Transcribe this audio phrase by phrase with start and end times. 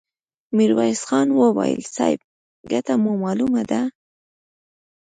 [0.55, 2.19] ميرويس خان وويل: صيب!
[2.71, 3.81] ګټه مو مالومه ده!